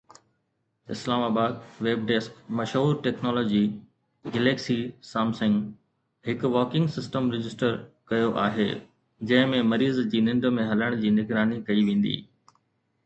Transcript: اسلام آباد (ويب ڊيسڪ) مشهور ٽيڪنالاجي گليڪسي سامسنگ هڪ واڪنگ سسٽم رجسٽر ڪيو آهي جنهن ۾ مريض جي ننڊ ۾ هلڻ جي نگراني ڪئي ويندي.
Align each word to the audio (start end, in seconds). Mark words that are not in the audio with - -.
اسلام 0.93 1.23
آباد 1.25 1.57
(ويب 1.87 2.05
ڊيسڪ) 2.11 2.37
مشهور 2.59 2.93
ٽيڪنالاجي 3.07 3.59
گليڪسي 4.37 4.77
سامسنگ 5.09 5.61
هڪ 6.29 6.49
واڪنگ 6.55 6.91
سسٽم 6.95 7.27
رجسٽر 7.35 7.75
ڪيو 8.13 8.31
آهي 8.47 8.65
جنهن 9.33 9.51
۾ 9.57 9.59
مريض 9.75 9.99
جي 10.15 10.23
ننڊ 10.31 10.49
۾ 10.61 10.65
هلڻ 10.71 10.97
جي 11.05 11.13
نگراني 11.21 11.61
ڪئي 11.69 11.85
ويندي. 11.91 12.15